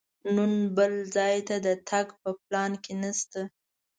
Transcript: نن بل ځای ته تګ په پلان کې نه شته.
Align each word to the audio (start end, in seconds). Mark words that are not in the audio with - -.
نن 0.35 0.53
بل 0.75 0.93
ځای 1.15 1.35
ته 1.47 1.55
تګ 1.89 2.07
په 2.21 2.29
پلان 2.41 2.71
کې 2.83 2.93
نه 3.01 3.11
شته. 3.19 3.41